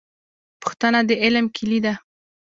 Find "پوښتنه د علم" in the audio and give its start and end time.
0.61-1.45